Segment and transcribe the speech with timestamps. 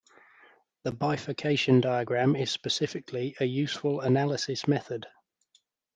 [0.81, 5.05] The bifurcation diagram is specifically a useful analysis method.